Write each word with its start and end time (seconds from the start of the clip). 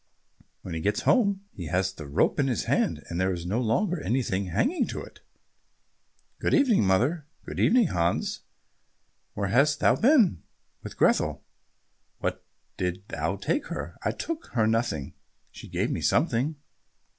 When 0.63 0.73
he 0.73 0.79
gets 0.79 1.01
home, 1.01 1.41
he 1.53 1.67
has 1.67 1.93
the 1.93 2.07
rope 2.07 2.39
in 2.39 2.47
his 2.47 2.63
hand, 2.63 3.03
and 3.07 3.21
there 3.21 3.31
is 3.31 3.45
no 3.45 3.61
longer 3.61 4.01
anything 4.01 4.45
hanging 4.47 4.87
to 4.87 5.03
it. 5.03 5.19
"Good 6.39 6.55
evening, 6.55 6.87
mother." 6.87 7.27
"Good 7.45 7.59
evening, 7.59 7.89
Hans." 7.89 8.39
"Where 9.35 9.49
hast 9.49 9.79
thou 9.79 9.95
been?" 9.95 10.41
"With 10.81 10.97
Grethel." 10.97 11.43
"What 12.17 12.43
didst 12.77 13.09
thou 13.09 13.35
take 13.35 13.67
her?" 13.67 13.95
"I 14.03 14.09
took 14.11 14.47
her 14.53 14.65
nothing, 14.65 15.13
she 15.51 15.67
gave 15.69 15.91
me 15.91 16.01
something." 16.01 16.55